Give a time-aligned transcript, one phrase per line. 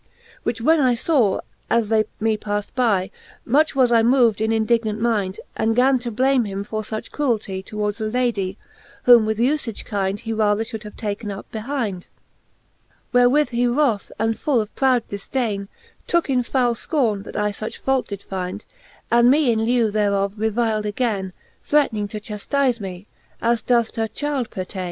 [0.05, 3.11] XL Which when I faw, as they me palled by,
[3.45, 7.61] Much was I moved in indignant mind, And gan to blame him for luch cruelty
[7.61, 8.57] Towards a Ladie,
[9.03, 12.07] whom with ufage kind He rather Ihould have taken up behind.
[13.13, 15.67] Wherewith he wroth, and full of proud difdaine,
[16.07, 18.65] Tooke in foule fcorne, that I fuch fault did find,
[19.11, 21.31] And me in lieu thereof revil'd againe,
[21.61, 23.05] Threatning to chaftize, me
[23.39, 24.79] as doth t'a chyld pertaine.